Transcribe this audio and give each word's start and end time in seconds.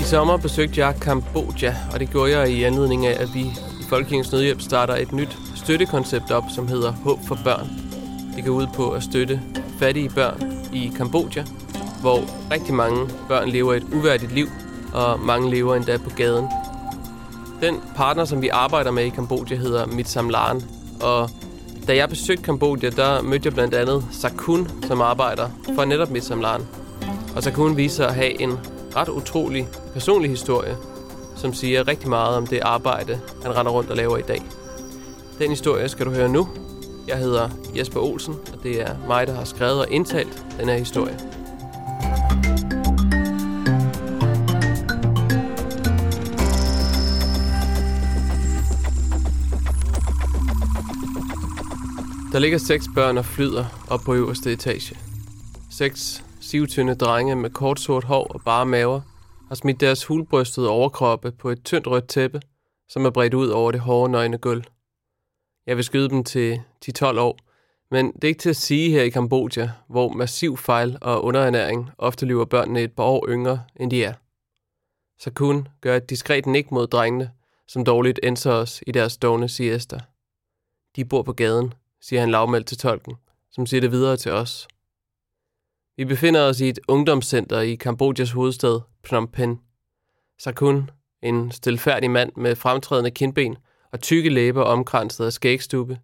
I 0.00 0.04
sommer 0.04 0.36
besøgte 0.36 0.80
jeg 0.80 0.94
Kambodja, 1.00 1.74
og 1.92 2.00
det 2.00 2.10
gjorde 2.10 2.38
jeg 2.38 2.50
i 2.50 2.62
anledning 2.62 3.06
af, 3.06 3.22
at 3.22 3.34
vi 3.34 3.40
i 3.40 3.84
Folkekirkens 3.88 4.32
Nødhjælp 4.32 4.60
starter 4.60 4.94
et 4.94 5.12
nyt 5.12 5.38
støttekoncept 5.54 6.30
op, 6.30 6.44
som 6.54 6.68
hedder 6.68 6.92
Håb 6.92 7.18
for 7.26 7.38
Børn. 7.44 7.70
Det 8.36 8.44
går 8.44 8.52
ud 8.52 8.66
på 8.74 8.90
at 8.90 9.02
støtte 9.02 9.40
fattige 9.78 10.08
børn 10.08 10.52
i 10.72 10.92
Kambodja, 10.96 11.44
hvor 12.00 12.20
rigtig 12.50 12.74
mange 12.74 13.08
børn 13.28 13.48
lever 13.48 13.74
et 13.74 13.84
uværdigt 13.94 14.32
liv, 14.32 14.46
og 14.94 15.20
mange 15.20 15.50
lever 15.50 15.74
endda 15.74 15.96
på 15.96 16.10
gaden. 16.16 16.48
Den 17.60 17.80
partner, 17.96 18.24
som 18.24 18.42
vi 18.42 18.48
arbejder 18.48 18.90
med 18.90 19.04
i 19.04 19.08
Kambodja, 19.08 19.56
hedder 19.56 19.86
Mitsamlan, 19.86 20.62
og 21.02 21.30
da 21.88 21.96
jeg 21.96 22.08
besøgte 22.08 22.42
Kambodja, 22.42 22.90
der 22.90 23.22
mødte 23.22 23.46
jeg 23.46 23.54
blandt 23.54 23.74
andet 23.74 24.04
Sakun, 24.12 24.68
som 24.86 25.00
arbejder 25.00 25.48
for 25.74 25.84
netop 25.84 26.10
Mitsamlan. 26.10 26.60
Og 27.36 27.42
Sakun 27.42 27.76
viser 27.76 28.06
at 28.06 28.14
have 28.14 28.40
en 28.40 28.58
ret 28.96 29.08
utrolig 29.08 29.68
personlig 29.92 30.30
historie, 30.30 30.76
som 31.36 31.52
siger 31.52 31.88
rigtig 31.88 32.08
meget 32.08 32.36
om 32.36 32.46
det 32.46 32.60
arbejde, 32.60 33.20
han 33.42 33.56
render 33.56 33.72
rundt 33.72 33.90
og 33.90 33.96
laver 33.96 34.16
i 34.16 34.22
dag. 34.22 34.42
Den 35.38 35.50
historie 35.50 35.88
skal 35.88 36.06
du 36.06 36.10
høre 36.10 36.28
nu. 36.28 36.48
Jeg 37.08 37.18
hedder 37.18 37.48
Jesper 37.76 38.00
Olsen, 38.00 38.34
og 38.52 38.62
det 38.62 38.80
er 38.80 38.96
mig, 39.08 39.26
der 39.26 39.34
har 39.34 39.44
skrevet 39.44 39.80
og 39.80 39.90
indtalt 39.90 40.44
den 40.60 40.68
her 40.68 40.76
historie. 40.78 41.18
Der 52.36 52.40
ligger 52.40 52.58
seks 52.58 52.84
børn 52.94 53.18
og 53.18 53.24
flyder 53.24 53.86
op 53.90 54.00
på 54.00 54.14
øverste 54.14 54.52
etage. 54.52 54.96
Seks 55.70 56.24
sivtynde 56.40 56.94
drenge 56.94 57.36
med 57.36 57.50
kort 57.50 57.80
sort 57.80 58.04
hår 58.04 58.24
og 58.24 58.40
bare 58.44 58.66
maver 58.66 59.00
har 59.48 59.54
smidt 59.54 59.80
deres 59.80 60.04
hulbrystede 60.04 60.68
overkroppe 60.68 61.32
på 61.32 61.50
et 61.50 61.64
tyndt 61.64 61.86
rødt 61.86 62.08
tæppe, 62.08 62.40
som 62.88 63.04
er 63.04 63.10
bredt 63.10 63.34
ud 63.34 63.48
over 63.48 63.72
det 63.72 63.80
hårde 63.80 64.12
nøgne 64.12 64.38
gulv. 64.38 64.64
Jeg 65.66 65.76
vil 65.76 65.84
skyde 65.84 66.08
dem 66.08 66.24
til 66.24 66.60
10-12 66.84 67.18
år, 67.18 67.38
men 67.90 68.12
det 68.12 68.24
er 68.24 68.28
ikke 68.28 68.40
til 68.40 68.50
at 68.50 68.56
sige 68.56 68.90
her 68.90 69.02
i 69.02 69.10
Kambodja, 69.10 69.70
hvor 69.88 70.08
massiv 70.08 70.56
fejl 70.56 70.98
og 71.00 71.24
underernæring 71.24 71.90
ofte 71.98 72.26
lever 72.26 72.44
børnene 72.44 72.82
et 72.82 72.92
par 72.92 73.04
år 73.04 73.26
yngre, 73.28 73.62
end 73.76 73.90
de 73.90 74.04
er. 74.04 74.14
Så 75.18 75.30
kun 75.30 75.68
gør 75.80 75.96
et 75.96 76.10
diskret 76.10 76.46
nik 76.46 76.70
mod 76.70 76.86
drengene, 76.86 77.30
som 77.68 77.84
dårligt 77.84 78.20
enser 78.22 78.52
os 78.52 78.82
i 78.86 78.92
deres 78.92 79.16
dogne 79.16 79.48
siesta. 79.48 80.00
De 80.96 81.04
bor 81.04 81.22
på 81.22 81.32
gaden, 81.32 81.72
siger 82.00 82.20
han 82.20 82.30
lavmældt 82.30 82.66
til 82.66 82.78
tolken, 82.78 83.16
som 83.50 83.66
siger 83.66 83.80
det 83.80 83.92
videre 83.92 84.16
til 84.16 84.32
os. 84.32 84.68
Vi 85.96 86.04
befinder 86.04 86.42
os 86.42 86.60
i 86.60 86.68
et 86.68 86.78
ungdomscenter 86.88 87.60
i 87.60 87.74
Kambodjas 87.74 88.30
hovedstad, 88.30 88.80
Phnom 89.04 89.28
Penh. 89.28 89.58
Sakun, 90.38 90.90
en 91.22 91.50
stilfærdig 91.50 92.10
mand 92.10 92.32
med 92.36 92.56
fremtrædende 92.56 93.10
kindben 93.10 93.56
og 93.92 94.00
tykke 94.00 94.30
læber 94.30 94.62
omkranset 94.62 95.24
af 95.24 95.32
skægstube, 95.32 95.98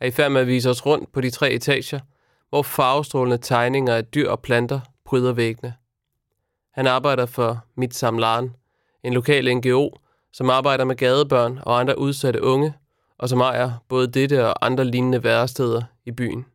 er 0.00 0.06
i 0.06 0.10
færd 0.10 0.30
med 0.32 0.40
at 0.40 0.46
vise 0.46 0.70
os 0.70 0.86
rundt 0.86 1.12
på 1.12 1.20
de 1.20 1.30
tre 1.30 1.50
etager, 1.50 2.00
hvor 2.48 2.62
farvestrålende 2.62 3.38
tegninger 3.38 3.94
af 3.94 4.04
dyr 4.04 4.30
og 4.30 4.42
planter 4.42 4.80
pryder 5.04 5.32
væggene. 5.32 5.74
Han 6.74 6.86
arbejder 6.86 7.26
for 7.26 7.64
Mit 7.76 7.94
Samlaren, 7.94 8.56
en 9.04 9.12
lokal 9.12 9.56
NGO, 9.56 9.90
som 10.32 10.50
arbejder 10.50 10.84
med 10.84 10.96
gadebørn 10.96 11.58
og 11.62 11.80
andre 11.80 11.98
udsatte 11.98 12.42
unge, 12.42 12.74
og 13.22 13.28
som 13.28 13.40
ejer 13.40 13.72
både 13.88 14.06
dette 14.06 14.46
og 14.46 14.66
andre 14.66 14.84
lignende 14.84 15.24
væresteder 15.24 15.82
i 16.04 16.10
byen. 16.10 16.46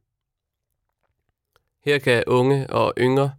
Her 1.85 1.99
kan 1.99 2.23
unge 2.27 2.69
og 2.69 2.93
yngre 2.97 3.31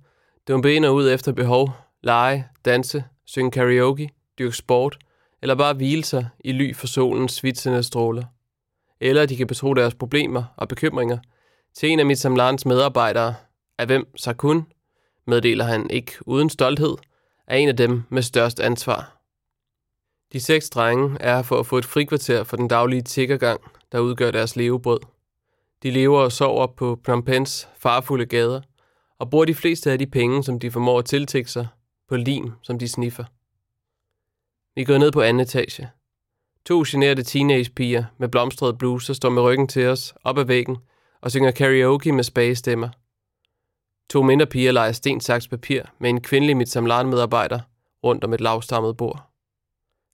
dumpe 0.48 0.74
ind 0.74 0.84
og 0.84 0.94
ud 0.94 1.10
efter 1.10 1.32
behov, 1.32 1.70
lege, 2.02 2.48
danse, 2.64 3.04
synge 3.24 3.50
karaoke, 3.50 4.10
dyrke 4.38 4.56
sport, 4.56 4.98
eller 5.42 5.54
bare 5.54 5.74
hvile 5.74 6.04
sig 6.04 6.28
i 6.44 6.52
ly 6.52 6.74
for 6.74 6.86
solens 6.86 7.32
svitsende 7.32 7.82
stråler. 7.82 8.24
Eller 9.00 9.26
de 9.26 9.36
kan 9.36 9.46
betro 9.46 9.74
deres 9.74 9.94
problemer 9.94 10.44
og 10.56 10.68
bekymringer 10.68 11.18
til 11.74 11.88
en 11.88 12.00
af 12.00 12.06
mit 12.06 12.18
samlarens 12.18 12.66
medarbejdere, 12.66 13.34
af 13.78 13.86
hvem 13.86 14.16
Sakun, 14.16 14.66
meddeler 15.26 15.64
han 15.64 15.90
ikke 15.90 16.12
uden 16.20 16.50
stolthed, 16.50 16.96
er 17.46 17.56
en 17.56 17.68
af 17.68 17.76
dem 17.76 18.02
med 18.08 18.22
størst 18.22 18.60
ansvar. 18.60 19.17
De 20.32 20.40
seks 20.40 20.70
drenge 20.70 21.16
er 21.20 21.42
for 21.42 21.60
at 21.60 21.66
få 21.66 21.78
et 21.78 21.84
frikvarter 21.84 22.44
for 22.44 22.56
den 22.56 22.68
daglige 22.68 23.02
tiggergang, 23.02 23.60
der 23.92 23.98
udgør 23.98 24.30
deres 24.30 24.56
levebrød. 24.56 25.00
De 25.82 25.90
lever 25.90 26.20
og 26.20 26.32
sover 26.32 26.66
på 26.66 27.00
Phnom 27.04 27.22
Penhs 27.24 27.68
farfulde 27.78 28.26
gader, 28.26 28.60
og 29.18 29.30
bruger 29.30 29.44
de 29.44 29.54
fleste 29.54 29.92
af 29.92 29.98
de 29.98 30.06
penge, 30.06 30.44
som 30.44 30.58
de 30.58 30.70
formår 30.70 30.98
at 30.98 31.04
tiltække 31.04 31.50
sig, 31.50 31.68
på 32.08 32.16
lim, 32.16 32.52
som 32.62 32.78
de 32.78 32.88
sniffer. 32.88 33.24
Vi 34.74 34.84
går 34.84 34.98
ned 34.98 35.12
på 35.12 35.20
anden 35.20 35.40
etage. 35.40 35.90
To 36.66 36.84
generede 36.86 37.22
teenagepiger 37.22 38.04
med 38.18 38.28
blomstrede 38.28 38.74
bluser 38.74 39.14
står 39.14 39.30
med 39.30 39.42
ryggen 39.42 39.68
til 39.68 39.86
os 39.86 40.14
op 40.24 40.38
ad 40.38 40.44
væggen 40.44 40.76
og 41.20 41.30
synger 41.30 41.50
karaoke 41.50 42.12
med 42.12 42.24
spage 42.24 42.54
stemmer. 42.54 42.88
To 44.10 44.22
mindre 44.22 44.46
piger 44.46 44.72
leger 44.72 44.92
sten, 44.92 45.20
saks, 45.20 45.48
papir 45.48 45.82
med 45.98 46.10
en 46.10 46.20
kvindelig 46.20 46.56
mit 46.56 46.76
medarbejder 46.82 47.60
rundt 48.04 48.24
om 48.24 48.32
et 48.32 48.40
lavstammet 48.40 48.96
bord. 48.96 49.27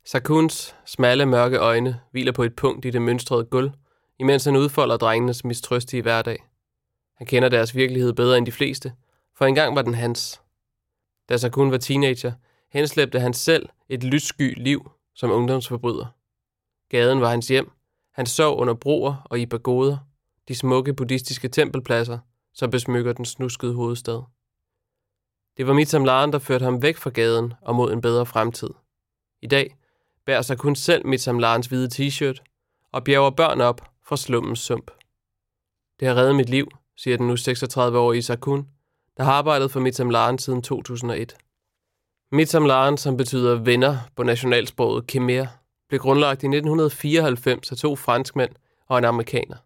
Sakuns 0.07 0.77
smalle, 0.85 1.27
mørke 1.27 1.57
øjne 1.57 2.01
hviler 2.11 2.33
på 2.33 2.43
et 2.43 2.57
punkt 2.57 2.85
i 2.85 2.91
det 2.91 3.03
mønstrede 3.03 3.45
gulv, 3.45 3.71
imens 4.19 4.45
han 4.45 4.57
udfolder 4.57 4.97
drengenes 4.97 5.45
mistrøstige 5.45 6.03
hverdag. 6.03 6.45
Han 7.15 7.27
kender 7.27 7.49
deres 7.49 7.75
virkelighed 7.75 8.13
bedre 8.13 8.39
end 8.39 8.47
de 8.47 8.53
fleste, 8.53 8.93
for 9.37 9.45
engang 9.45 9.77
var 9.77 9.83
den 9.83 9.95
hans. 9.95 10.41
Da 11.29 11.37
Sakun 11.37 11.71
var 11.71 11.79
teenager, 11.79 12.33
henslæbte 12.71 13.21
han 13.21 13.35
selv 13.35 13.69
et 13.89 14.05
lyssky 14.05 14.63
liv 14.63 14.91
som 15.15 15.31
ungdomsforbryder. 15.31 16.07
Gaden 16.89 17.21
var 17.21 17.31
hans 17.31 17.49
hjem. 17.49 17.71
Han 18.13 18.27
sov 18.27 18.61
under 18.61 18.75
broer 18.75 19.27
og 19.31 19.39
i 19.39 19.47
pagoder, 19.47 19.99
de 20.49 20.55
smukke 20.55 20.95
buddhistiske 20.95 21.49
tempelpladser, 21.49 22.19
som 22.55 22.71
besmykker 22.71 23.13
den 23.13 23.25
snuskede 23.25 23.75
hovedstad. 23.75 24.23
Det 25.57 25.67
var 25.67 25.73
Mitsam 25.73 26.05
Laren, 26.05 26.33
der 26.33 26.39
førte 26.39 26.65
ham 26.65 26.83
væk 26.83 26.97
fra 26.97 27.11
gaden 27.11 27.55
og 27.63 27.75
mod 27.75 27.93
en 27.93 28.01
bedre 28.01 28.27
fremtid. 28.27 28.71
I 29.43 29.47
dag 29.47 29.77
bærer 30.27 30.43
sig 30.43 30.59
kun 30.59 30.77
selv 30.77 31.07
Mitsam 31.07 31.39
Larens 31.39 31.67
hvide 31.67 31.89
t-shirt 31.95 32.43
og 32.93 33.05
bjerger 33.05 33.31
børn 33.31 33.61
op 33.61 33.81
fra 34.07 34.17
slummens 34.17 34.61
sump. 34.61 34.91
Det 36.01 36.09
har 36.09 36.15
reddet 36.15 36.37
mit 36.37 36.49
liv, 36.49 36.69
siger 36.97 37.17
den 37.17 37.27
nu 37.27 37.35
36-årige 37.35 38.23
Sakun, 38.23 38.69
der 39.17 39.25
har 39.25 39.33
arbejdet 39.33 39.71
for 39.71 39.81
Mitsam 39.81 40.11
Laren 40.11 40.39
siden 40.39 40.63
2001. 40.63 41.37
Mitsam 42.33 42.65
Laren, 42.65 42.97
som 42.97 43.17
betyder 43.17 43.55
venner 43.55 43.99
på 44.17 44.23
nationalsproget 44.23 45.07
Khmer, 45.07 45.47
blev 45.89 46.01
grundlagt 46.01 46.43
i 46.43 46.47
1994 46.47 47.73
af 47.73 47.77
to 47.79 47.97
franskmænd 47.97 48.51
og 48.89 48.99
en 48.99 49.05
amerikaner. 49.05 49.57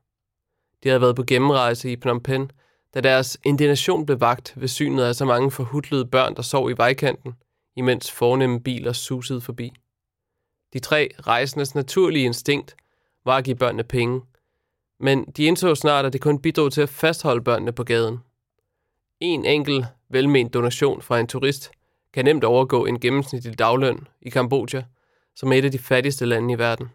De 0.83 0.89
havde 0.89 1.01
været 1.01 1.17
på 1.17 1.23
gennemrejse 1.23 1.93
i 1.93 1.97
Phnom 1.97 2.23
Penh, 2.23 2.49
da 2.95 3.01
deres 3.01 3.39
indignation 3.45 4.07
blev 4.07 4.21
vagt 4.21 4.53
ved 4.57 4.69
synet 4.69 5.05
af 5.05 5.15
så 5.15 5.25
mange 5.25 5.51
forhudlede 5.51 6.07
børn, 6.07 6.37
der 6.37 6.43
sov 6.43 6.71
i 6.71 6.75
vejkanten, 6.77 7.35
imens 7.77 8.13
fornemme 8.13 8.61
biler 8.61 8.93
susede 8.93 9.41
forbi. 9.41 9.73
De 10.73 10.79
tre 10.79 11.11
rejsendes 11.27 11.75
naturlige 11.75 12.25
instinkt 12.25 12.77
var 13.25 13.37
at 13.37 13.45
give 13.45 13.57
børnene 13.57 13.85
penge, 13.85 14.21
men 15.01 15.25
de 15.25 15.45
indså 15.45 15.75
snart, 15.75 16.05
at 16.07 16.13
det 16.13 16.21
kun 16.21 16.43
bidrog 16.43 16.73
til 16.73 16.81
at 16.81 16.89
fastholde 16.89 17.45
børnene 17.45 17.73
på 17.73 17.85
gaden. 17.85 18.19
En 19.21 19.45
enkelt 19.45 19.87
velment 20.09 20.55
donation 20.55 21.03
fra 21.03 21.21
en 21.21 21.27
turist 21.27 21.71
kan 22.13 22.25
nemt 22.25 22.45
overgå 22.45 22.87
en 22.87 23.01
gennemsnitlig 23.01 23.59
dagløn 23.59 24.09
i 24.23 24.31
Kambodja, 24.31 24.85
som 25.37 25.53
er 25.53 25.57
et 25.57 25.65
af 25.65 25.73
de 25.73 25.79
fattigste 25.79 26.27
lande 26.27 26.55
i 26.55 26.59
verden. 26.59 26.89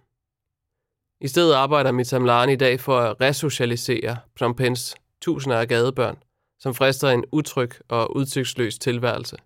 I 1.21 1.27
stedet 1.27 1.53
arbejder 1.53 1.91
Mitamlan 1.91 2.49
i 2.49 2.55
dag 2.55 2.79
for 2.79 2.99
at 2.99 3.21
resocialisere 3.21 4.17
Phnom 4.35 4.55
Penhs 4.55 4.95
tusinder 5.21 5.57
af 5.57 5.67
gadebørn, 5.67 6.17
som 6.59 6.73
frister 6.73 7.09
en 7.09 7.25
utryg 7.31 7.71
og 7.87 8.15
udsigtsløs 8.15 8.79
tilværelse. 8.79 9.37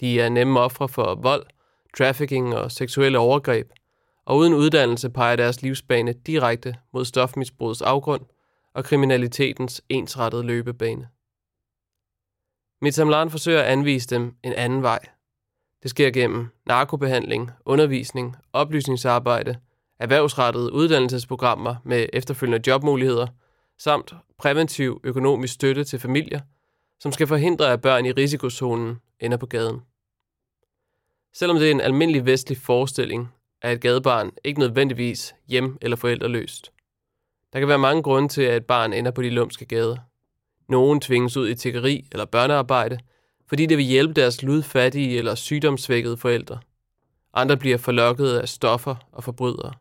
De 0.00 0.20
er 0.20 0.28
nemme 0.28 0.60
ofre 0.60 0.88
for 0.88 1.14
vold, 1.14 1.46
trafficking 1.98 2.54
og 2.56 2.72
seksuelle 2.72 3.18
overgreb, 3.18 3.70
og 4.24 4.36
uden 4.36 4.54
uddannelse 4.54 5.10
peger 5.10 5.36
deres 5.36 5.62
livsbane 5.62 6.12
direkte 6.12 6.74
mod 6.92 7.04
stofmisbrugets 7.04 7.82
afgrund 7.82 8.22
og 8.74 8.84
kriminalitetens 8.84 9.82
ensrettede 9.88 10.42
løbebane. 10.42 11.08
Mitamlan 12.82 13.30
forsøger 13.30 13.60
at 13.60 13.66
anvise 13.66 14.08
dem 14.08 14.34
en 14.44 14.52
anden 14.52 14.82
vej. 14.82 14.98
Det 15.82 15.90
sker 15.90 16.10
gennem 16.10 16.48
narkobehandling, 16.66 17.50
undervisning, 17.64 18.36
oplysningsarbejde, 18.52 19.56
erhvervsrettede 19.98 20.72
uddannelsesprogrammer 20.72 21.76
med 21.84 22.06
efterfølgende 22.12 22.70
jobmuligheder, 22.70 23.26
samt 23.78 24.14
præventiv 24.38 25.00
økonomisk 25.04 25.54
støtte 25.54 25.84
til 25.84 25.98
familier, 25.98 26.40
som 27.00 27.12
skal 27.12 27.26
forhindre, 27.26 27.72
at 27.72 27.82
børn 27.82 28.06
i 28.06 28.12
risikozonen 28.12 29.00
ender 29.20 29.36
på 29.36 29.46
gaden. 29.46 29.80
Selvom 31.34 31.58
det 31.58 31.66
er 31.66 31.70
en 31.70 31.80
almindelig 31.80 32.26
vestlig 32.26 32.58
forestilling, 32.58 33.34
er 33.62 33.70
et 33.70 33.80
gadebarn 33.80 34.30
ikke 34.44 34.60
nødvendigvis 34.60 35.34
hjem- 35.48 35.78
eller 35.80 35.96
forældreløst. 35.96 36.72
Der 37.52 37.58
kan 37.58 37.68
være 37.68 37.78
mange 37.78 38.02
grunde 38.02 38.28
til, 38.28 38.42
at 38.42 38.56
et 38.56 38.66
barn 38.66 38.92
ender 38.92 39.10
på 39.10 39.22
de 39.22 39.30
lumske 39.30 39.64
gader. 39.64 39.96
Nogen 40.68 41.00
tvinges 41.00 41.36
ud 41.36 41.48
i 41.48 41.54
tiggeri 41.54 42.06
eller 42.12 42.24
børnearbejde, 42.24 42.98
fordi 43.48 43.66
det 43.66 43.78
vil 43.78 43.86
hjælpe 43.86 44.14
deres 44.14 44.42
ludfattige 44.42 45.18
eller 45.18 45.34
sygdomsvækkede 45.34 46.16
forældre. 46.16 46.60
Andre 47.34 47.56
bliver 47.56 47.78
forlokket 47.78 48.38
af 48.38 48.48
stoffer 48.48 48.94
og 49.12 49.24
forbrydere. 49.24 49.72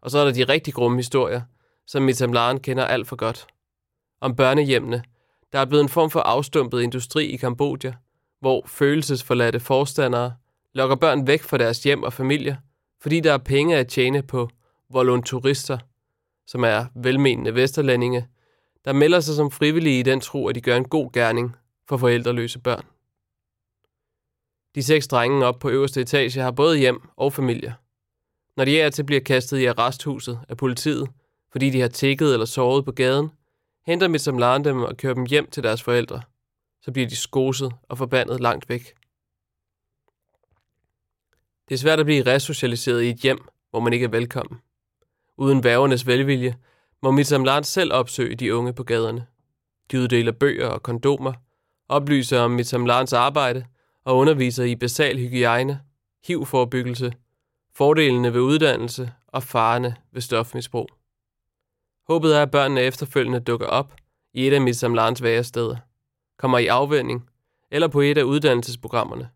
Og 0.00 0.10
så 0.10 0.18
er 0.18 0.24
der 0.24 0.32
de 0.32 0.44
rigtig 0.44 0.74
grumme 0.74 0.98
historier, 0.98 1.40
som 1.86 2.02
Mitamlaren 2.02 2.60
kender 2.60 2.84
alt 2.84 3.08
for 3.08 3.16
godt. 3.16 3.46
Om 4.20 4.36
børnehjemmene, 4.36 5.02
der 5.52 5.58
er 5.58 5.64
blevet 5.64 5.82
en 5.82 5.88
form 5.88 6.10
for 6.10 6.20
afstumpet 6.20 6.82
industri 6.82 7.26
i 7.26 7.36
Kambodja, 7.36 7.92
hvor 8.40 8.66
følelsesforladte 8.66 9.60
forstandere 9.60 10.34
lokker 10.74 10.96
børn 10.96 11.26
væk 11.26 11.42
fra 11.42 11.58
deres 11.58 11.82
hjem 11.82 12.02
og 12.02 12.12
familier, 12.12 12.56
fordi 13.00 13.20
der 13.20 13.32
er 13.32 13.38
penge 13.38 13.76
at 13.76 13.88
tjene 13.88 14.22
på 14.22 14.50
volonturister, 14.90 15.78
som 16.46 16.64
er 16.64 16.86
velmenende 16.94 17.54
vesterlændinge, 17.54 18.28
der 18.84 18.92
melder 18.92 19.20
sig 19.20 19.34
som 19.34 19.50
frivillige 19.50 20.00
i 20.00 20.02
den 20.02 20.20
tro, 20.20 20.48
at 20.48 20.54
de 20.54 20.60
gør 20.60 20.76
en 20.76 20.88
god 20.88 21.12
gerning 21.12 21.56
for 21.88 21.96
forældreløse 21.96 22.58
børn. 22.58 22.84
De 24.74 24.82
seks 24.82 25.08
drenge 25.08 25.46
op 25.46 25.58
på 25.58 25.70
øverste 25.70 26.00
etage 26.00 26.40
har 26.40 26.50
både 26.50 26.78
hjem 26.78 27.08
og 27.16 27.32
familie. 27.32 27.74
Når 28.56 28.64
de 28.64 28.80
er 28.80 28.90
til 28.90 29.04
bliver 29.04 29.20
kastet 29.20 29.58
i 29.58 29.64
arresthuset 29.64 30.40
af 30.48 30.56
politiet, 30.56 31.08
fordi 31.52 31.70
de 31.70 31.80
har 31.80 31.88
tækket 31.88 32.32
eller 32.32 32.46
sovet 32.46 32.84
på 32.84 32.92
gaden, 32.92 33.30
henter 33.86 34.08
Mitsamlaren 34.08 34.64
dem 34.64 34.82
og 34.82 34.96
kører 34.96 35.14
dem 35.14 35.26
hjem 35.26 35.50
til 35.50 35.62
deres 35.62 35.82
forældre. 35.82 36.22
Så 36.86 36.92
bliver 36.92 37.08
de 37.08 37.16
skoset 37.16 37.72
og 37.82 37.98
forbandet 37.98 38.40
langt 38.40 38.68
væk. 38.68 38.94
Det 41.68 41.74
er 41.74 41.78
svært 41.78 42.00
at 42.00 42.06
blive 42.06 42.26
resocialiseret 42.26 43.02
i 43.02 43.10
et 43.10 43.16
hjem, 43.16 43.48
hvor 43.70 43.80
man 43.80 43.92
ikke 43.92 44.04
er 44.04 44.10
velkommen. 44.10 44.60
Uden 45.36 45.64
værgernes 45.64 46.06
velvilje 46.06 46.56
må 47.02 47.10
Mitsamlaren 47.10 47.64
selv 47.64 47.92
opsøge 47.92 48.36
de 48.36 48.54
unge 48.54 48.72
på 48.72 48.84
gaderne. 48.84 49.26
De 49.90 50.00
uddeler 50.00 50.32
bøger 50.32 50.68
og 50.68 50.82
kondomer, 50.82 51.32
oplyser 51.88 52.40
om 52.40 52.50
Mitsamlarens 52.50 53.12
arbejde 53.12 53.64
og 54.04 54.16
underviser 54.16 54.64
i 54.64 54.76
basal 54.76 55.18
hygiejne, 55.18 55.80
HIV-forebyggelse, 56.26 57.12
fordelene 57.74 58.34
ved 58.34 58.40
uddannelse 58.40 59.12
og 59.26 59.42
farerne 59.42 59.96
ved 60.12 60.20
stofmisbrug. 60.20 60.88
Håbet 62.08 62.36
er, 62.36 62.42
at 62.42 62.50
børnene 62.50 62.80
efterfølgende 62.80 63.40
dukker 63.40 63.66
op 63.66 63.94
i 64.32 64.46
et 64.46 64.52
af 64.52 64.60
Mitsamlarens 64.60 65.22
væresteder, 65.22 65.76
kommer 66.36 66.58
i 66.58 66.66
afvending 66.66 67.30
eller 67.70 67.88
på 67.88 68.00
et 68.00 68.18
af 68.18 68.22
uddannelsesprogrammerne. 68.22 69.30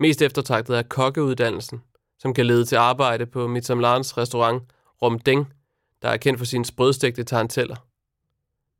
Mest 0.00 0.22
eftertragtet 0.22 0.78
er 0.78 0.82
kokkeuddannelsen, 0.82 1.82
som 2.18 2.34
kan 2.34 2.46
lede 2.46 2.64
til 2.64 2.76
arbejde 2.76 3.26
på 3.26 3.46
Mitsamlarens 3.46 4.16
restaurant 4.16 4.62
Romdeng, 5.02 5.52
der 6.02 6.08
er 6.08 6.16
kendt 6.16 6.38
for 6.38 6.46
sine 6.46 6.64
sprødstegte 6.64 7.24
taranteller. 7.24 7.76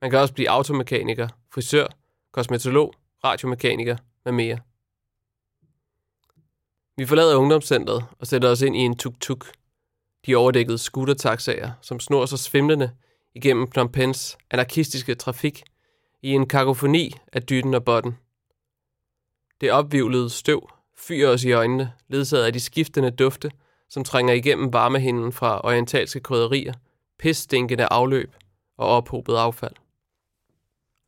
Man 0.02 0.10
kan 0.10 0.20
også 0.20 0.34
blive 0.34 0.50
automekaniker, 0.50 1.28
frisør, 1.54 1.86
kosmetolog, 2.32 2.94
radiomekaniker 3.24 3.96
med 4.24 4.32
mere. 4.32 4.58
Vi 6.96 7.06
forlader 7.06 7.36
ungdomscentret 7.36 8.04
og 8.18 8.26
sætter 8.26 8.48
os 8.50 8.62
ind 8.62 8.76
i 8.76 8.78
en 8.78 8.96
tuk-tuk. 8.96 9.52
De 10.26 10.36
overdækkede 10.36 10.78
scootertaxaer, 10.78 11.72
som 11.82 12.00
snor 12.00 12.26
sig 12.26 12.38
svimlende 12.38 12.90
igennem 13.34 13.70
Phnom 13.70 13.92
Penhs 13.92 14.38
anarkistiske 14.50 15.14
trafik 15.14 15.62
i 16.22 16.30
en 16.30 16.48
kakofoni 16.48 17.14
af 17.32 17.42
dytten 17.42 17.74
og 17.74 17.84
botten. 17.84 18.16
Det 19.60 19.72
opvivlede 19.72 20.30
støv 20.30 20.70
fyrer 20.98 21.32
os 21.32 21.44
i 21.44 21.52
øjnene, 21.52 21.92
ledsaget 22.08 22.44
af 22.44 22.52
de 22.52 22.60
skiftende 22.60 23.10
dufte, 23.10 23.50
som 23.88 24.04
trænger 24.04 24.34
igennem 24.34 24.72
varmehinden 24.72 25.32
fra 25.32 25.60
orientalske 25.64 26.20
krydderier, 26.20 26.74
pisstinkende 27.18 27.86
afløb 27.90 28.34
og 28.78 28.88
ophobet 28.88 29.36
affald. 29.36 29.74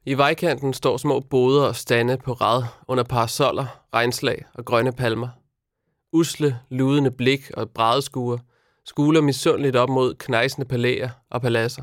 I 0.04 0.14
vejkanten 0.14 0.74
står 0.74 0.96
små 0.96 1.20
boder 1.20 1.66
og 1.66 1.76
stande 1.76 2.16
på 2.16 2.32
rad 2.32 2.62
under 2.88 3.04
parasoller, 3.04 3.66
regnslag 3.94 4.44
og 4.54 4.64
grønne 4.64 4.92
palmer. 4.92 5.28
Usle, 6.12 6.58
ludende 6.70 7.10
blik 7.10 7.50
og 7.54 7.70
brædeskuer 7.70 8.38
skuler 8.84 9.20
misundeligt 9.20 9.76
op 9.76 9.88
mod 9.88 10.14
knejsende 10.14 10.68
palæer 10.68 11.10
og 11.30 11.42
paladser. 11.42 11.82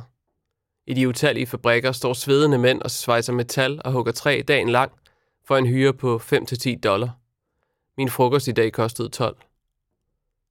I 0.88 0.94
de 0.94 1.08
utallige 1.08 1.46
fabrikker 1.46 1.92
står 1.92 2.14
svedende 2.14 2.58
mænd 2.58 2.82
og 2.82 2.92
svejser 2.92 3.34
metal 3.34 3.82
og 3.86 3.92
hugger 3.92 4.12
træ 4.12 4.42
dagen 4.48 4.70
lang 4.70 4.92
for 5.48 5.58
en 5.58 5.66
hyre 5.66 5.94
på 5.94 6.22
5-10 6.34 6.80
dollar. 6.80 7.18
Min 7.98 8.10
frokost 8.10 8.48
i 8.48 8.52
dag 8.52 8.72
kostede 8.72 9.10
12. 9.10 9.38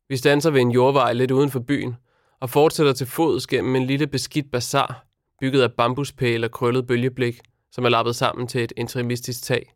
Vi 0.08 0.16
standser 0.16 0.50
ved 0.50 0.60
en 0.60 0.70
jordvej 0.70 1.12
lidt 1.12 1.30
uden 1.30 1.50
for 1.50 1.60
byen 1.60 1.96
og 2.40 2.50
fortsætter 2.50 2.92
til 2.92 3.06
fods 3.06 3.46
gennem 3.46 3.76
en 3.76 3.86
lille 3.86 4.06
beskidt 4.06 4.50
bazar, 4.50 5.06
bygget 5.40 5.62
af 5.62 5.72
bambuspæle 5.72 6.46
og 6.46 6.50
krøllet 6.50 6.86
bølgeblik, 6.86 7.40
som 7.72 7.84
er 7.84 7.88
lappet 7.88 8.16
sammen 8.16 8.48
til 8.48 8.64
et 8.64 8.72
interimistisk 8.76 9.42
tag. 9.42 9.74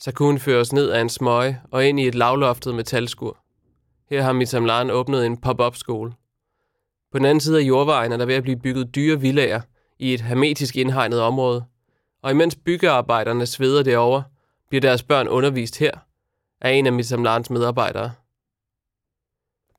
Sakun 0.00 0.38
fører 0.38 0.60
os 0.60 0.72
ned 0.72 0.90
ad 0.90 1.00
en 1.00 1.08
smøge 1.08 1.60
og 1.70 1.86
ind 1.86 2.00
i 2.00 2.06
et 2.06 2.14
lavloftet 2.14 2.74
metalskur. 2.74 3.38
Her 4.10 4.22
har 4.22 4.32
Mitamlan 4.32 4.90
åbnet 4.90 5.26
en 5.26 5.40
pop-up 5.40 5.76
skole. 5.76 6.12
På 7.18 7.20
den 7.20 7.26
anden 7.26 7.40
side 7.40 7.58
af 7.58 7.62
jordvejen 7.62 8.12
er 8.12 8.16
der 8.16 8.26
ved 8.26 8.34
at 8.34 8.42
blive 8.42 8.58
bygget 8.58 8.94
dyre 8.94 9.20
villager 9.20 9.60
i 9.98 10.14
et 10.14 10.20
hermetisk 10.20 10.76
indhegnet 10.76 11.20
område, 11.20 11.64
og 12.22 12.30
imens 12.30 12.56
byggearbejderne 12.56 13.46
sveder 13.46 13.82
derovre, 13.82 14.22
bliver 14.68 14.80
deres 14.80 15.02
børn 15.02 15.28
undervist 15.28 15.78
her 15.78 15.90
af 16.60 16.70
en 16.70 16.86
af 16.86 16.92
Mitsamlarens 16.92 17.50
medarbejdere. 17.50 18.12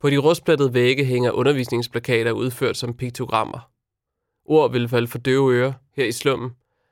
På 0.02 0.10
de 0.10 0.18
rustplettede 0.18 0.74
vægge 0.74 1.06
hænger 1.06 1.32
undervisningsplakater 1.32 2.32
udført 2.32 2.78
som 2.78 2.94
piktogrammer. 2.94 3.70
Ord 4.46 4.72
vil 4.72 4.90
falde 4.90 5.08
for 5.08 5.18
døve 5.18 5.54
ører 5.54 5.74
her 5.96 6.06
i 6.06 6.12
slummen, 6.12 6.52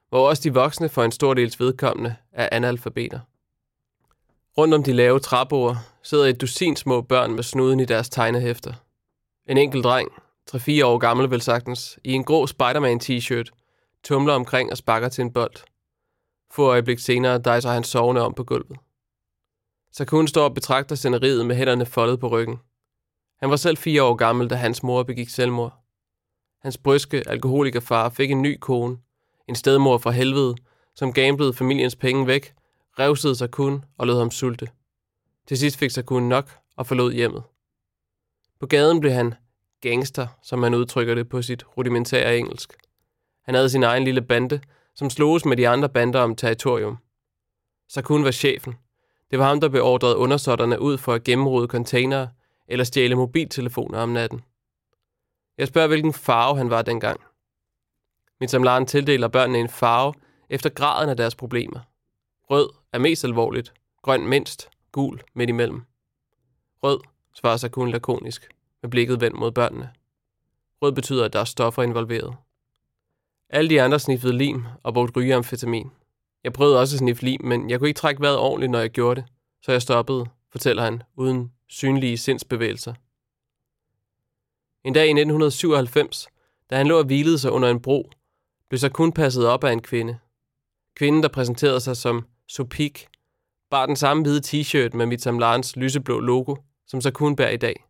hvor 0.10 0.30
også 0.30 0.44
de 0.44 0.54
voksne 0.54 0.90
for 0.90 1.04
en 1.04 1.12
stor 1.12 1.34
dels 1.34 1.60
vedkommende 1.60 2.16
er 2.32 2.50
analfabeter. 2.52 3.20
Rundt 4.58 4.74
om 4.74 4.84
de 4.84 4.94
lave 4.94 5.20
træbord 5.20 5.78
sidder 6.04 6.26
et 6.26 6.42
dusin 6.42 6.76
små 6.76 7.02
børn 7.02 7.34
med 7.34 7.44
snuden 7.44 7.80
i 7.80 7.86
deres 7.86 8.10
tegnehæfter. 8.10 8.74
En 9.48 9.58
enkelt 9.58 9.84
dreng, 9.84 10.12
3-4 10.52 10.84
år 10.86 10.98
gammel 10.98 11.32
vel 11.32 11.42
sagtens, 11.42 12.00
i 12.04 12.12
en 12.12 12.24
grå 12.24 12.48
Spider-Man-t-shirt, 12.48 13.52
tumler 14.04 14.34
omkring 14.34 14.72
og 14.72 14.78
sparker 14.78 15.10
til 15.10 15.22
en 15.22 15.34
bold. 15.34 15.56
Få 16.52 16.70
øjeblik 16.70 17.00
senere 17.00 17.38
dejser 17.38 17.70
han 17.70 17.84
sovende 17.84 18.22
om 18.22 18.34
på 18.34 18.44
gulvet. 18.44 18.78
Sakun 19.92 20.28
står 20.28 20.44
og 20.44 20.54
betragter 20.54 20.96
sceneriet 20.96 21.46
med 21.46 21.56
hænderne 21.56 21.86
foldet 21.86 22.20
på 22.20 22.28
ryggen. 22.28 22.58
Han 23.40 23.50
var 23.50 23.56
selv 23.56 23.78
fire 23.78 24.04
år 24.04 24.16
gammel, 24.16 24.50
da 24.50 24.56
hans 24.56 24.84
mor 24.84 25.04
begik 25.04 25.30
selvmord. 25.30 25.74
Hans 26.62 26.78
bryske 26.78 27.24
alkoholikerfar 27.28 28.10
fik 28.10 28.32
en 28.32 28.42
ny 28.42 28.58
kone, 28.60 28.98
en 29.48 29.56
stedmor 29.56 29.98
fra 29.98 30.12
helvede, 30.12 30.56
som 30.96 31.14
gamblede 31.14 31.54
familiens 31.54 31.96
penge 31.96 32.28
væk, 32.28 32.54
revsede 33.00 33.36
sig 33.36 33.52
kun 33.52 33.86
og 33.98 34.08
lod 34.08 34.20
ham 34.20 34.32
sulte. 34.32 34.70
Til 35.48 35.58
sidst 35.58 35.78
fik 35.78 35.92
sig 35.92 36.06
kun 36.06 36.24
nok 36.24 36.58
og 36.76 36.88
forlod 36.88 37.14
hjemmet. 37.14 37.44
På 38.60 38.66
gaden 38.66 39.00
blev 39.00 39.12
han 39.12 39.34
gangster, 39.82 40.28
som 40.44 40.60
man 40.60 40.74
udtrykker 40.74 41.16
det 41.16 41.30
på 41.30 41.42
sit 41.42 41.64
rudimentære 41.78 42.38
engelsk. 42.38 42.74
Han 43.46 43.56
havde 43.56 43.70
sin 43.70 43.84
egen 43.84 44.04
lille 44.04 44.22
bande, 44.22 44.60
som 44.96 45.10
sloges 45.10 45.46
med 45.46 45.58
de 45.58 45.68
andre 45.68 45.90
bander 45.90 46.20
om 46.20 46.36
territorium. 46.36 46.98
Sakun 47.90 48.24
var 48.24 48.32
chefen. 48.32 48.76
Det 49.32 49.40
var 49.40 49.46
ham, 49.48 49.62
der 49.62 49.70
beordrede 49.70 50.18
undersåtterne 50.18 50.82
ud 50.82 50.98
for 50.98 51.14
at 51.14 51.24
gennemrode 51.24 51.68
containere 51.68 52.30
eller 52.68 52.86
stjæle 52.86 53.16
mobiltelefoner 53.16 54.00
om 54.00 54.10
natten. 54.10 54.42
Jeg 55.58 55.68
spørger, 55.68 55.88
hvilken 55.88 56.14
farve 56.14 56.58
han 56.58 56.70
var 56.70 56.82
dengang. 56.82 57.22
Mitamlaren 58.40 58.86
tildeler 58.86 59.28
børnene 59.28 59.60
en 59.60 59.70
farve 59.70 60.14
efter 60.50 60.70
graden 60.70 61.10
af 61.10 61.18
deres 61.18 61.36
problemer. 61.36 61.80
Rød 62.50 62.70
er 62.94 63.00
mest 63.00 63.24
alvorligt, 63.24 63.74
grøn 64.02 64.28
mindst, 64.28 64.70
gul 64.92 65.22
midt 65.34 65.50
imellem. 65.50 65.82
Rød, 66.84 67.00
svarer 67.34 67.58
Sakun 67.58 67.86
kun 67.86 67.92
lakonisk, 67.92 68.50
med 68.82 68.92
blikket 68.92 69.22
vendt 69.22 69.40
mod 69.40 69.52
børnene. 69.52 69.90
Rød 70.82 70.92
betyder, 70.92 71.26
at 71.26 71.34
der 71.34 71.40
er 71.40 71.44
stoffer 71.44 71.84
involveret. 71.84 72.36
Alle 73.50 73.70
de 73.70 73.82
andre 73.82 74.00
sniffede 74.00 74.34
lim 74.34 74.66
og 74.84 74.94
brugte 74.94 75.20
rygeamfetamin. 75.20 75.92
Jeg 76.44 76.54
prøvede 76.54 76.80
også 76.80 76.96
at 76.96 77.00
sniffe 77.00 77.24
lim, 77.24 77.42
men 77.44 77.70
jeg 77.70 77.80
kunne 77.80 77.88
ikke 77.88 77.98
trække 77.98 78.22
vejret 78.22 78.38
ordentligt, 78.38 78.72
når 78.72 78.80
jeg 78.80 78.90
gjorde 78.90 79.22
det, 79.22 79.30
så 79.62 79.72
jeg 79.72 79.82
stoppede, 79.82 80.26
fortæller 80.52 80.84
han, 80.84 81.04
uden 81.16 81.52
synlige 81.68 82.18
sindsbevægelser. 82.18 82.94
En 84.84 84.94
dag 84.94 85.06
i 85.06 85.10
1997, 85.10 86.28
da 86.70 86.78
han 86.78 86.88
lå 86.88 86.98
og 86.98 87.06
hvilede 87.06 87.40
sig 87.40 87.52
under 87.52 87.70
en 87.70 87.82
bro, 87.82 88.12
blev 88.70 88.80
så 88.80 88.90
kun 88.90 89.12
passet 89.12 89.48
op 89.48 89.64
af 89.64 89.72
en 89.72 89.82
kvinde. 89.82 90.18
Kvinden, 90.96 91.24
der 91.24 91.30
præsenterede 91.30 91.80
sig 91.80 91.98
som 91.98 92.26
Sopik, 92.48 93.08
bar 93.70 93.86
den 93.86 93.96
samme 93.96 94.24
hvide 94.24 94.42
t-shirt 94.48 94.98
med 94.98 95.06
Mitam 95.06 95.40
Larens 95.40 95.76
lyseblå 95.76 96.20
logo, 96.20 96.56
som 96.88 97.02
så 97.02 97.12
kun 97.12 97.36
bærer 97.36 97.50
i 97.50 97.58
dag. 97.58 97.87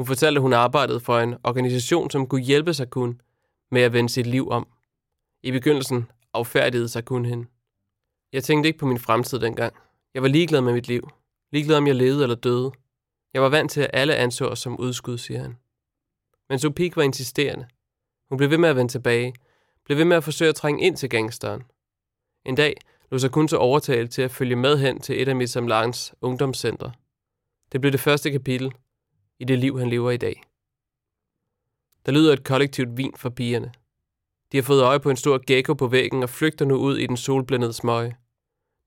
Hun 0.00 0.06
fortalte, 0.06 0.38
at 0.38 0.42
hun 0.42 0.52
arbejdede 0.52 1.00
for 1.00 1.18
en 1.18 1.34
organisation, 1.44 2.10
som 2.10 2.26
kunne 2.26 2.42
hjælpe 2.42 2.74
Sakun 2.74 3.20
med 3.70 3.82
at 3.82 3.92
vende 3.92 4.08
sit 4.08 4.26
liv 4.26 4.48
om. 4.48 4.68
I 5.42 5.50
begyndelsen 5.50 6.10
affærdigede 6.34 6.88
Sakun 6.88 7.24
hende. 7.24 7.48
Jeg 8.32 8.44
tænkte 8.44 8.66
ikke 8.66 8.78
på 8.78 8.86
min 8.86 8.98
fremtid 8.98 9.38
dengang. 9.38 9.74
Jeg 10.14 10.22
var 10.22 10.28
ligeglad 10.28 10.60
med 10.60 10.72
mit 10.72 10.88
liv. 10.88 11.08
Ligeglad 11.52 11.76
om 11.76 11.86
jeg 11.86 11.94
levede 11.94 12.22
eller 12.22 12.36
døde. 12.36 12.72
Jeg 13.34 13.42
var 13.42 13.48
vant 13.48 13.70
til, 13.70 13.80
at 13.80 13.90
alle 13.92 14.16
anså 14.16 14.46
os 14.48 14.58
som 14.58 14.80
udskud, 14.80 15.18
siger 15.18 15.40
han. 15.40 15.56
Men 16.48 16.58
Sopik 16.58 16.96
var 16.96 17.02
insisterende. 17.02 17.66
Hun 18.28 18.38
blev 18.38 18.50
ved 18.50 18.58
med 18.58 18.68
at 18.68 18.76
vende 18.76 18.92
tilbage, 18.92 19.34
blev 19.84 19.98
ved 19.98 20.04
med 20.04 20.16
at 20.16 20.24
forsøge 20.24 20.48
at 20.48 20.54
trænge 20.54 20.82
ind 20.82 20.96
til 20.96 21.10
gangsteren. 21.10 21.62
En 22.46 22.54
dag 22.54 22.76
lå 23.10 23.18
sig 23.18 23.30
kun 23.30 23.48
så 23.48 23.56
overtale 23.56 24.08
til 24.08 24.22
at 24.22 24.30
følge 24.30 24.56
med 24.56 24.78
hen 24.78 25.00
til 25.00 25.22
et 25.22 25.28
af 25.28 25.36
Miss 25.36 25.56
Amlans 25.56 26.14
ungdomscentre. 26.20 26.92
Det 27.72 27.80
blev 27.80 27.92
det 27.92 28.00
første 28.00 28.30
kapitel 28.30 28.72
i 29.40 29.44
det 29.44 29.58
liv, 29.58 29.78
han 29.78 29.90
lever 29.90 30.10
i 30.10 30.16
dag. 30.16 30.42
Der 32.06 32.12
lyder 32.12 32.32
et 32.32 32.44
kollektivt 32.44 32.96
vin 32.96 33.12
for 33.16 33.30
pigerne. 33.30 33.72
De 34.52 34.56
har 34.56 34.62
fået 34.62 34.82
øje 34.82 35.00
på 35.00 35.10
en 35.10 35.16
stor 35.16 35.40
gecko 35.46 35.74
på 35.74 35.86
væggen 35.86 36.22
og 36.22 36.30
flygter 36.30 36.64
nu 36.64 36.76
ud 36.76 36.98
i 36.98 37.06
den 37.06 37.16
solblændede 37.16 37.72
smøge. 37.72 38.16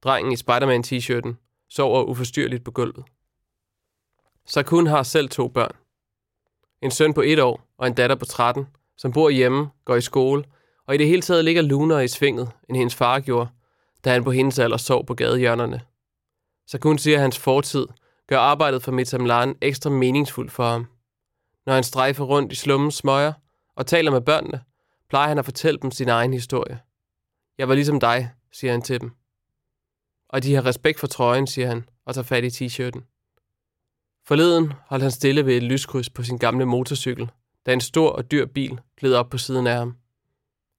Drengen 0.03 0.33
i 0.33 0.35
Spider-Man-t-shirten 0.35 1.37
sover 1.69 2.03
uforstyrligt 2.03 2.63
på 2.63 2.71
gulvet. 2.71 3.05
Sakun 4.45 4.87
har 4.87 5.03
selv 5.03 5.29
to 5.29 5.47
børn. 5.47 5.75
En 6.81 6.91
søn 6.91 7.13
på 7.13 7.21
et 7.21 7.39
år 7.39 7.61
og 7.77 7.87
en 7.87 7.93
datter 7.93 8.15
på 8.15 8.25
13, 8.25 8.67
som 8.97 9.13
bor 9.13 9.29
hjemme, 9.29 9.69
går 9.85 9.95
i 9.95 10.01
skole, 10.01 10.43
og 10.85 10.95
i 10.95 10.97
det 10.97 11.07
hele 11.07 11.21
taget 11.21 11.45
ligger 11.45 11.61
lunere 11.61 12.03
i 12.03 12.07
svinget, 12.07 12.51
end 12.69 12.77
hendes 12.77 12.95
far 12.95 13.19
gjorde, 13.19 13.49
da 14.05 14.11
han 14.11 14.23
på 14.23 14.31
hendes 14.31 14.59
alder 14.59 14.77
sov 14.77 15.05
på 15.05 15.13
gadehjørnerne. 15.13 15.81
Sakun 16.67 16.97
siger, 16.97 17.17
at 17.17 17.21
hans 17.21 17.39
fortid 17.39 17.87
gør 18.27 18.39
arbejdet 18.39 18.83
for 18.83 18.91
Metamlan 18.91 19.55
ekstra 19.61 19.89
meningsfuldt 19.89 20.51
for 20.51 20.69
ham. 20.69 20.87
Når 21.65 21.73
han 21.73 21.83
strejfer 21.83 22.23
rundt 22.23 22.51
i 22.51 22.55
slummens 22.55 22.95
smøger 22.95 23.33
og 23.75 23.87
taler 23.87 24.11
med 24.11 24.21
børnene, 24.21 24.61
plejer 25.09 25.27
han 25.27 25.37
at 25.37 25.45
fortælle 25.45 25.79
dem 25.79 25.91
sin 25.91 26.09
egen 26.09 26.33
historie. 26.33 26.79
Jeg 27.57 27.67
var 27.67 27.75
ligesom 27.75 27.99
dig, 27.99 28.31
siger 28.51 28.71
han 28.71 28.81
til 28.81 29.01
dem. 29.01 29.11
Og 30.29 30.43
de 30.43 30.55
har 30.55 30.65
respekt 30.65 30.99
for 30.99 31.07
trøjen, 31.07 31.47
siger 31.47 31.67
han, 31.67 31.85
og 32.05 32.13
tager 32.13 32.25
fat 32.25 32.43
i 32.43 32.65
t-shirten. 32.65 33.01
Forleden 34.25 34.73
holdt 34.87 35.03
han 35.03 35.11
stille 35.11 35.45
ved 35.45 35.57
et 35.57 35.63
lyskryds 35.63 36.09
på 36.09 36.23
sin 36.23 36.37
gamle 36.37 36.65
motorcykel, 36.65 37.31
da 37.65 37.73
en 37.73 37.81
stor 37.81 38.09
og 38.09 38.31
dyr 38.31 38.45
bil 38.45 38.79
gled 38.97 39.13
op 39.13 39.29
på 39.29 39.37
siden 39.37 39.67
af 39.67 39.75
ham. 39.75 39.97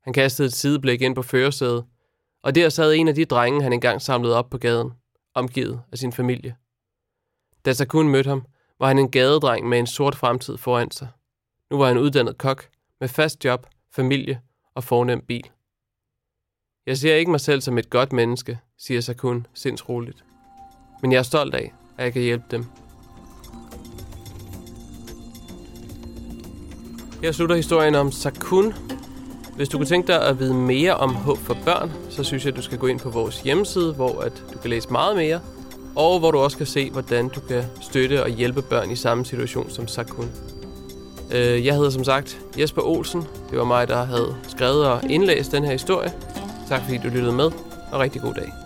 Han 0.03 0.13
kastede 0.13 0.47
et 0.47 0.53
sideblik 0.53 1.03
ind 1.03 1.15
på 1.15 1.23
førersædet, 1.23 1.85
og 2.43 2.55
der 2.55 2.69
sad 2.69 2.95
en 2.95 3.09
af 3.09 3.15
de 3.15 3.25
drenge, 3.25 3.63
han 3.63 3.73
engang 3.73 4.03
samlede 4.03 4.37
op 4.37 4.51
på 4.51 4.59
gaden, 4.59 4.93
omgivet 5.35 5.83
af 5.93 5.99
sin 5.99 6.13
familie. 6.13 6.57
Da 7.65 7.73
Sakun 7.73 8.09
mødte 8.09 8.29
ham, 8.29 8.43
var 8.79 8.87
han 8.87 8.99
en 8.99 9.11
gadedreng 9.11 9.69
med 9.69 9.79
en 9.79 9.87
sort 9.87 10.15
fremtid 10.15 10.57
foran 10.57 10.91
sig. 10.91 11.09
Nu 11.71 11.79
var 11.79 11.87
han 11.87 11.99
uddannet 11.99 12.39
kok, 12.39 12.69
med 13.01 13.09
fast 13.09 13.45
job, 13.45 13.67
familie 13.93 14.41
og 14.75 14.85
fornem 14.85 15.21
bil. 15.29 15.51
Jeg 16.87 16.99
ser 16.99 17.15
ikke 17.15 17.31
mig 17.31 17.41
selv 17.41 17.61
som 17.61 17.79
et 17.79 17.91
godt 17.91 18.13
menneske, 18.13 18.59
siger 18.79 19.01
Sakun 19.01 19.47
sindsroligt. 19.55 20.25
Men 21.03 21.13
jeg 21.13 21.19
er 21.19 21.23
stolt 21.23 21.55
af, 21.55 21.73
at 21.99 22.05
jeg 22.05 22.13
kan 22.13 22.23
hjælpe 22.23 22.45
dem. 22.51 22.65
Her 27.23 27.33
slutter 27.33 27.57
historien 27.57 27.95
om 27.95 28.13
Sakun. 28.13 28.75
Hvis 29.57 29.69
du 29.69 29.79
kunne 29.79 29.87
tænke 29.87 30.07
dig 30.07 30.27
at 30.29 30.39
vide 30.39 30.55
mere 30.55 30.97
om 30.97 31.15
håb 31.15 31.39
for 31.39 31.57
børn, 31.65 32.11
så 32.11 32.25
synes 32.25 32.45
jeg, 32.45 32.53
at 32.53 32.57
du 32.57 32.63
skal 32.63 32.79
gå 32.79 32.87
ind 32.87 33.01
på 33.01 33.11
vores 33.11 33.41
hjemmeside, 33.41 33.95
hvor 33.95 34.21
at 34.21 34.45
du 34.53 34.59
kan 34.59 34.71
læse 34.71 34.93
meget 34.93 35.17
mere, 35.17 35.41
og 35.97 36.19
hvor 36.19 36.31
du 36.31 36.39
også 36.39 36.57
kan 36.57 36.67
se, 36.67 36.91
hvordan 36.91 37.29
du 37.29 37.41
kan 37.41 37.65
støtte 37.81 38.23
og 38.23 38.29
hjælpe 38.29 38.63
børn 38.63 38.91
i 38.91 38.97
samme 38.97 39.25
situation 39.25 39.71
som 39.71 39.89
Sakun. 39.89 40.31
Øh, 41.33 41.67
jeg 41.67 41.75
hedder 41.75 41.91
som 41.91 42.05
sagt 42.05 42.41
Jesper 42.59 42.83
Olsen. 42.83 43.23
Det 43.51 43.59
var 43.59 43.65
mig, 43.65 43.89
der 43.89 44.05
havde 44.05 44.37
skrevet 44.49 44.87
og 44.87 45.11
indlæst 45.11 45.53
den 45.53 45.65
her 45.65 45.73
historie. 45.73 46.13
Tak 46.69 46.83
fordi 46.83 46.99
du 46.99 47.09
lyttede 47.09 47.33
med, 47.33 47.51
og 47.93 48.01
rigtig 48.01 48.23
god 48.23 48.35
dag. 48.35 48.64